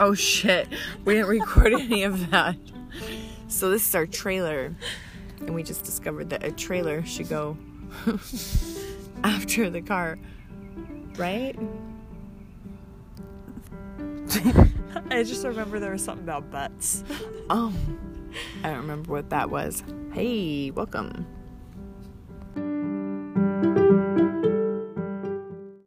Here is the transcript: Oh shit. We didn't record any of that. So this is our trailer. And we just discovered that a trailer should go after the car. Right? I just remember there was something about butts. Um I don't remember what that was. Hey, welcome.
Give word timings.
Oh 0.00 0.14
shit. 0.14 0.68
We 1.04 1.14
didn't 1.14 1.28
record 1.28 1.72
any 1.72 2.04
of 2.04 2.30
that. 2.30 2.56
So 3.48 3.70
this 3.70 3.88
is 3.88 3.94
our 3.94 4.06
trailer. 4.06 4.74
And 5.40 5.54
we 5.54 5.62
just 5.62 5.84
discovered 5.84 6.30
that 6.30 6.44
a 6.44 6.52
trailer 6.52 7.04
should 7.04 7.28
go 7.28 7.56
after 9.24 9.70
the 9.70 9.80
car. 9.80 10.18
Right? 11.16 11.58
I 15.10 15.22
just 15.24 15.44
remember 15.44 15.80
there 15.80 15.92
was 15.92 16.04
something 16.04 16.24
about 16.24 16.50
butts. 16.50 17.02
Um 17.50 17.74
I 18.62 18.68
don't 18.68 18.82
remember 18.82 19.10
what 19.10 19.30
that 19.30 19.50
was. 19.50 19.82
Hey, 20.12 20.70
welcome. 20.70 21.26